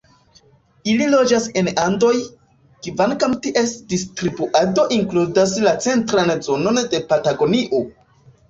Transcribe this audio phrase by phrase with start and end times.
[0.93, 2.13] Ili loĝas en Andoj,
[2.87, 7.85] kvankam ties distribuado inkludas la centran zonon de Patagonio.